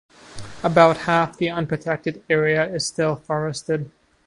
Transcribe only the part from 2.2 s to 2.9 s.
area is